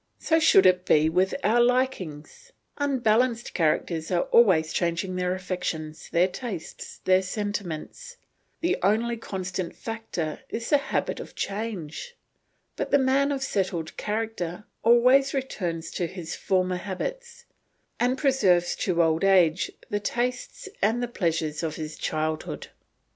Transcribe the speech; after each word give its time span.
So 0.17 0.39
should 0.39 0.65
it 0.65 0.83
be 0.83 1.09
with 1.09 1.35
our 1.43 1.61
likings. 1.61 2.51
Unbalanced 2.79 3.53
characters 3.53 4.09
are 4.09 4.23
always 4.31 4.73
changing 4.73 5.15
their 5.15 5.35
affections, 5.35 6.09
their 6.09 6.27
tastes, 6.27 7.01
their 7.05 7.21
sentiments; 7.21 8.17
the 8.61 8.77
only 8.81 9.15
constant 9.15 9.75
factor 9.75 10.39
is 10.49 10.71
the 10.71 10.79
habit 10.79 11.19
of 11.19 11.35
change; 11.35 12.15
but 12.75 12.89
the 12.89 12.97
man 12.97 13.31
of 13.31 13.43
settled 13.43 13.95
character 13.95 14.63
always 14.81 15.35
returns 15.35 15.91
to 15.91 16.07
his 16.07 16.35
former 16.35 16.77
habits 16.77 17.45
and 17.99 18.17
preserves 18.17 18.75
to 18.77 19.03
old 19.03 19.23
age 19.23 19.71
the 19.91 19.99
tastes 19.99 20.67
and 20.81 21.03
the 21.03 21.07
pleasures 21.07 21.61
of 21.61 21.75
his 21.75 21.95
childhood. 21.95 22.69